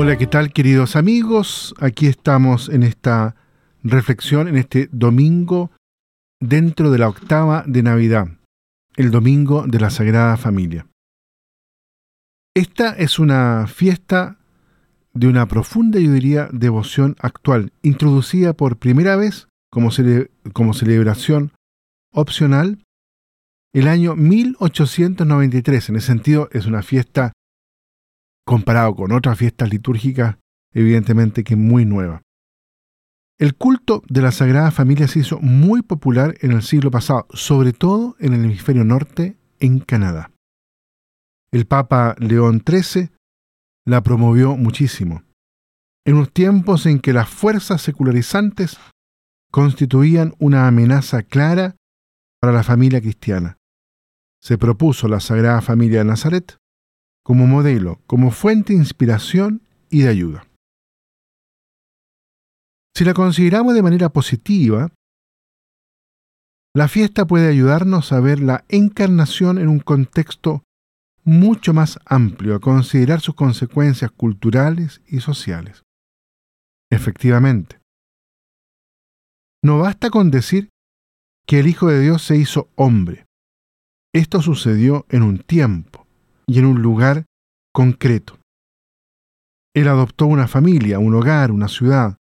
[0.00, 1.74] Hola, ¿qué tal queridos amigos?
[1.80, 3.36] Aquí estamos en esta
[3.82, 5.70] reflexión, en este domingo
[6.40, 8.28] dentro de la octava de Navidad,
[8.96, 10.86] el domingo de la Sagrada Familia.
[12.54, 14.37] Esta es una fiesta
[15.18, 19.90] de una profunda, yo diría, devoción actual, introducida por primera vez como,
[20.52, 21.50] como celebración
[22.12, 22.84] opcional
[23.72, 25.88] el año 1893.
[25.88, 27.32] En ese sentido, es una fiesta,
[28.46, 30.36] comparado con otras fiestas litúrgicas,
[30.72, 32.22] evidentemente que muy nueva.
[33.38, 37.72] El culto de la Sagrada Familia se hizo muy popular en el siglo pasado, sobre
[37.72, 40.30] todo en el hemisferio norte, en Canadá.
[41.50, 43.10] El Papa León XIII
[43.88, 45.22] la promovió muchísimo,
[46.04, 48.78] en unos tiempos en que las fuerzas secularizantes
[49.50, 51.74] constituían una amenaza clara
[52.38, 53.56] para la familia cristiana.
[54.42, 56.58] Se propuso la Sagrada Familia de Nazaret
[57.24, 60.46] como modelo, como fuente de inspiración y de ayuda.
[62.94, 64.92] Si la consideramos de manera positiva,
[66.74, 70.62] la fiesta puede ayudarnos a ver la encarnación en un contexto
[71.28, 75.84] mucho más amplio, a considerar sus consecuencias culturales y sociales.
[76.90, 77.80] Efectivamente,
[79.62, 80.70] no basta con decir
[81.46, 83.26] que el Hijo de Dios se hizo hombre.
[84.14, 86.06] Esto sucedió en un tiempo
[86.46, 87.26] y en un lugar
[87.74, 88.38] concreto.
[89.74, 92.16] Él adoptó una familia, un hogar, una ciudad,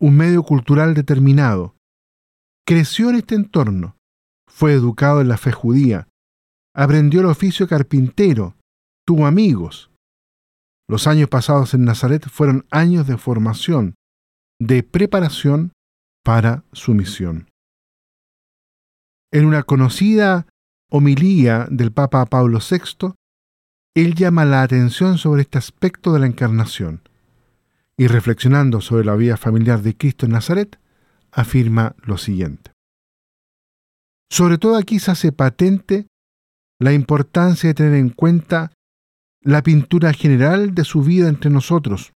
[0.00, 1.76] un medio cultural determinado.
[2.66, 3.98] Creció en este entorno,
[4.48, 6.08] fue educado en la fe judía,
[6.74, 8.56] aprendió el oficio carpintero,
[9.06, 9.90] tuvo amigos.
[10.88, 13.94] Los años pasados en Nazaret fueron años de formación,
[14.60, 15.72] de preparación
[16.24, 17.48] para su misión.
[19.32, 20.46] En una conocida
[20.90, 23.14] homilía del Papa Pablo VI,
[23.94, 27.02] él llama la atención sobre este aspecto de la encarnación
[27.96, 30.78] y reflexionando sobre la vida familiar de Cristo en Nazaret,
[31.30, 32.72] afirma lo siguiente.
[34.30, 36.06] Sobre todo aquí se hace patente
[36.82, 38.72] la importancia de tener en cuenta
[39.40, 42.12] la pintura general de su vida entre nosotros,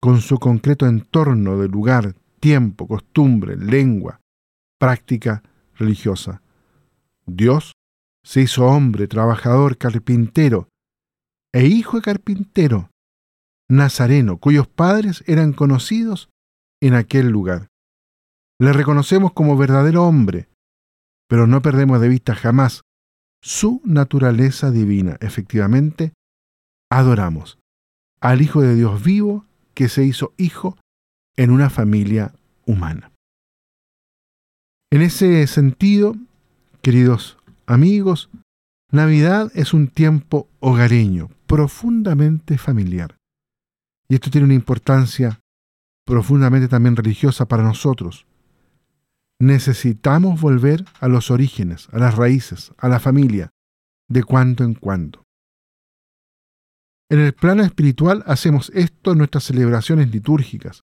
[0.00, 4.20] con su concreto entorno de lugar, tiempo, costumbre, lengua,
[4.78, 5.42] práctica
[5.74, 6.40] religiosa.
[7.26, 7.72] Dios
[8.24, 10.68] se hizo hombre, trabajador, carpintero,
[11.52, 12.88] e hijo de carpintero,
[13.68, 16.30] nazareno, cuyos padres eran conocidos
[16.80, 17.68] en aquel lugar.
[18.58, 20.48] Le reconocemos como verdadero hombre,
[21.28, 22.85] pero no perdemos de vista jamás
[23.46, 25.18] su naturaleza divina.
[25.20, 26.12] Efectivamente,
[26.90, 27.60] adoramos
[28.20, 30.76] al Hijo de Dios vivo que se hizo hijo
[31.36, 32.34] en una familia
[32.66, 33.12] humana.
[34.90, 36.16] En ese sentido,
[36.82, 38.30] queridos amigos,
[38.90, 43.16] Navidad es un tiempo hogareño, profundamente familiar.
[44.08, 45.38] Y esto tiene una importancia
[46.04, 48.26] profundamente también religiosa para nosotros.
[49.40, 53.50] Necesitamos volver a los orígenes, a las raíces, a la familia,
[54.08, 55.24] de cuando en cuando.
[57.10, 60.82] En el plano espiritual hacemos esto en nuestras celebraciones litúrgicas,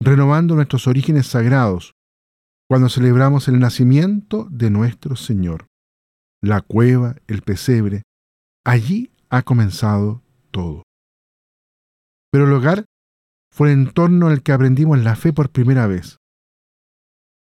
[0.00, 1.94] renovando nuestros orígenes sagrados,
[2.68, 5.66] cuando celebramos el nacimiento de nuestro Señor.
[6.42, 8.02] La cueva, el pesebre,
[8.64, 10.82] allí ha comenzado todo.
[12.30, 12.84] Pero el hogar
[13.50, 16.18] fue el entorno en el que aprendimos la fe por primera vez.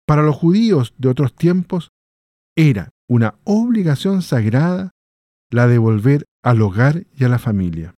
[0.08, 1.90] Para los judíos de otros tiempos
[2.56, 4.92] era una obligación sagrada
[5.52, 7.94] la de volver al hogar y a la familia.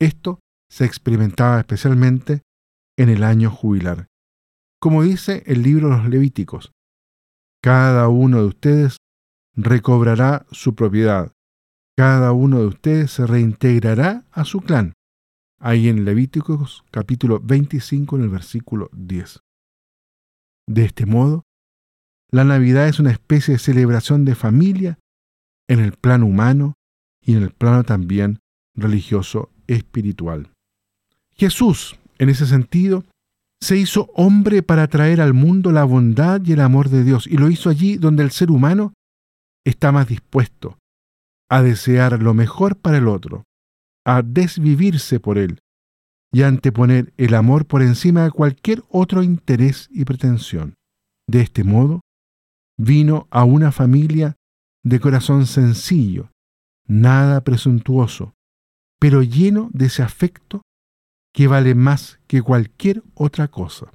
[0.00, 0.40] Esto
[0.70, 2.42] se experimentaba especialmente
[2.96, 4.06] en el año jubilar.
[4.80, 6.72] Como dice el libro de los Levíticos,
[7.62, 8.96] cada uno de ustedes
[9.54, 11.32] recobrará su propiedad,
[11.96, 14.94] cada uno de ustedes se reintegrará a su clan,
[15.58, 19.40] ahí en Levíticos capítulo 25 en el versículo 10.
[20.68, 21.44] De este modo,
[22.30, 24.98] la Navidad es una especie de celebración de familia
[25.68, 26.74] en el plano humano
[27.20, 28.40] y en el plano también
[28.74, 30.50] religioso espiritual.
[31.34, 33.04] Jesús, en ese sentido,
[33.60, 37.36] se hizo hombre para traer al mundo la bondad y el amor de Dios, y
[37.36, 38.92] lo hizo allí donde el ser humano
[39.64, 40.78] está más dispuesto
[41.48, 43.44] a desear lo mejor para el otro,
[44.04, 45.58] a desvivirse por él
[46.32, 50.74] y anteponer el amor por encima de cualquier otro interés y pretensión.
[51.28, 52.00] De este modo,
[52.78, 54.36] vino a una familia
[54.82, 56.30] de corazón sencillo,
[56.86, 58.34] nada presuntuoso,
[58.98, 60.62] pero lleno de ese afecto
[61.34, 63.92] que vale más que cualquier otra cosa.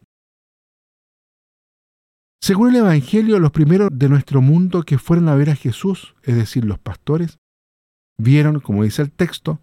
[2.41, 6.35] Según el Evangelio, los primeros de nuestro mundo que fueron a ver a Jesús, es
[6.35, 7.37] decir, los pastores,
[8.17, 9.59] vieron, como dice el texto,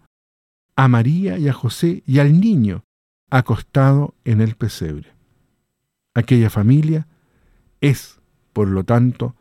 [0.75, 2.83] a María y a José y al niño
[3.29, 5.13] acostado en el pesebre.
[6.13, 7.07] Aquella familia
[7.81, 8.19] es,
[8.53, 9.35] por lo tanto,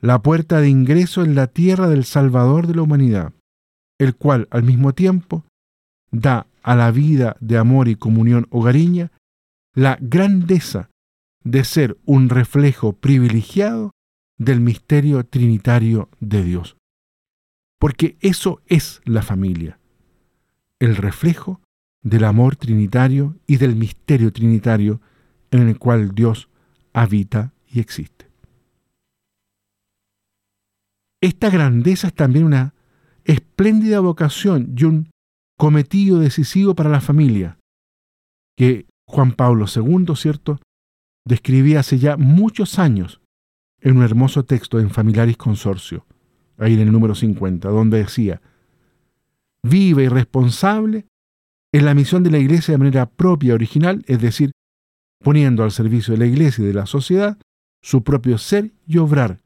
[0.00, 3.32] la puerta de ingreso en la tierra del Salvador de la humanidad,
[3.98, 5.44] el cual al mismo tiempo
[6.10, 9.12] da a la vida de amor y comunión hogareña
[9.74, 10.90] la grandeza
[11.42, 13.92] de ser un reflejo privilegiado
[14.38, 16.76] del misterio trinitario de Dios.
[17.78, 19.79] Porque eso es la familia,
[20.80, 21.60] el reflejo
[22.02, 25.00] del amor trinitario y del misterio trinitario
[25.50, 26.48] en el cual Dios
[26.92, 28.28] habita y existe.
[31.22, 32.74] Esta grandeza es también una
[33.24, 35.10] espléndida vocación y un
[35.58, 37.58] cometido decisivo para la familia,
[38.56, 40.58] que Juan Pablo II, ¿cierto?,
[41.26, 43.20] describía hace ya muchos años
[43.82, 46.06] en un hermoso texto en Familiaris Consorcio,
[46.56, 48.40] ahí en el número 50, donde decía,
[49.62, 51.06] vive y responsable
[51.72, 54.52] en la misión de la Iglesia de manera propia, original, es decir,
[55.22, 57.38] poniendo al servicio de la Iglesia y de la sociedad
[57.82, 59.40] su propio ser y obrar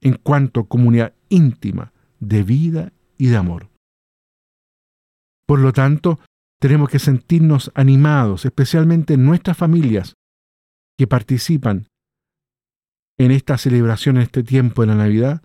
[0.00, 3.68] en cuanto comunidad íntima de vida y de amor.
[5.46, 6.18] Por lo tanto,
[6.60, 10.14] tenemos que sentirnos animados, especialmente en nuestras familias
[10.98, 11.86] que participan
[13.18, 15.42] en esta celebración, en este tiempo de la Navidad,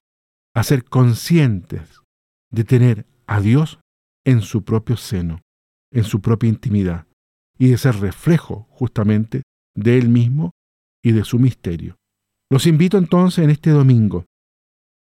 [0.53, 2.01] a ser conscientes
[2.51, 3.79] de tener a Dios
[4.25, 5.41] en su propio seno,
[5.91, 7.07] en su propia intimidad,
[7.57, 9.44] y de ser reflejo justamente
[9.75, 10.51] de Él mismo
[11.03, 11.97] y de su misterio.
[12.50, 14.25] Los invito entonces en este domingo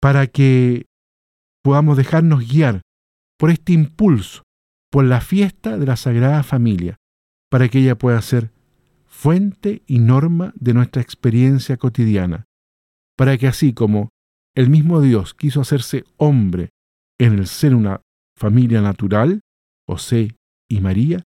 [0.01, 0.85] para que
[1.63, 2.81] podamos dejarnos guiar
[3.37, 4.43] por este impulso,
[4.91, 6.97] por la fiesta de la Sagrada Familia,
[7.49, 8.51] para que ella pueda ser
[9.05, 12.45] fuente y norma de nuestra experiencia cotidiana,
[13.17, 14.09] para que así como
[14.55, 16.69] el mismo Dios quiso hacerse hombre
[17.19, 18.01] en el ser una
[18.39, 19.41] familia natural,
[19.85, 20.37] José
[20.69, 21.23] y María,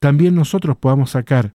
[0.00, 1.52] también nosotros podamos sacar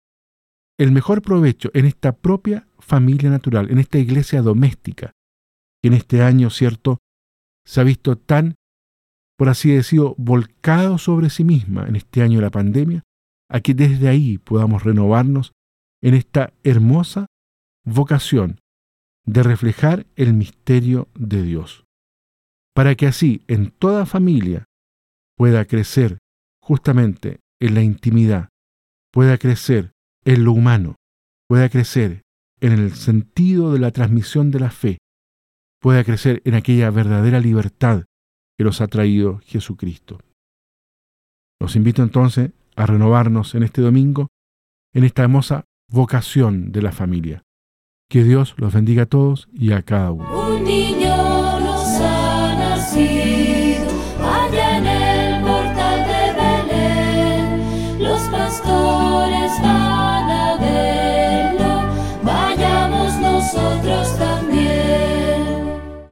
[0.78, 5.12] el mejor provecho en esta propia familia natural, en esta iglesia doméstica,
[5.82, 6.98] que en este año, cierto,
[7.66, 8.54] se ha visto tan,
[9.36, 13.02] por así decirlo, volcado sobre sí misma en este año de la pandemia,
[13.50, 15.52] a que desde ahí podamos renovarnos
[16.00, 17.26] en esta hermosa
[17.84, 18.60] vocación
[19.26, 21.84] de reflejar el misterio de Dios,
[22.74, 24.64] para que así en toda familia
[25.36, 26.18] pueda crecer
[26.60, 28.48] justamente en la intimidad,
[29.12, 29.92] pueda crecer
[30.24, 30.96] en lo humano,
[31.48, 32.22] pueda crecer
[32.60, 34.98] en el sentido de la transmisión de la fe,
[35.80, 38.04] pueda crecer en aquella verdadera libertad
[38.56, 40.20] que nos ha traído Jesucristo.
[41.60, 44.28] Los invito entonces a renovarnos en este domingo
[44.92, 47.42] en esta hermosa vocación de la familia.
[48.08, 50.28] Que Dios los bendiga a todos y a cada uno.